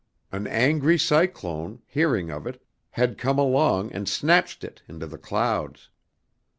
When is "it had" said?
2.47-3.19